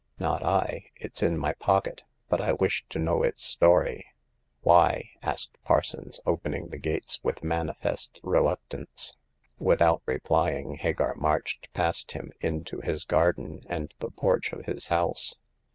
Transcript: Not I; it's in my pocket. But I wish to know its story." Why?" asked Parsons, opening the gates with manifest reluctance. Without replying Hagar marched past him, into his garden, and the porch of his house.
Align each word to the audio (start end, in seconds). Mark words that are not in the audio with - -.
Not 0.17 0.41
I; 0.41 0.85
it's 0.95 1.21
in 1.21 1.37
my 1.37 1.53
pocket. 1.53 2.01
But 2.27 2.41
I 2.41 2.53
wish 2.53 2.83
to 2.89 2.97
know 2.97 3.21
its 3.21 3.43
story." 3.43 4.07
Why?" 4.61 5.11
asked 5.21 5.59
Parsons, 5.63 6.19
opening 6.25 6.69
the 6.69 6.79
gates 6.79 7.19
with 7.21 7.43
manifest 7.43 8.19
reluctance. 8.23 9.15
Without 9.59 10.01
replying 10.07 10.73
Hagar 10.73 11.13
marched 11.13 11.71
past 11.75 12.13
him, 12.13 12.31
into 12.39 12.81
his 12.81 13.03
garden, 13.03 13.61
and 13.67 13.93
the 13.99 14.09
porch 14.09 14.51
of 14.51 14.65
his 14.65 14.87
house. 14.87 15.35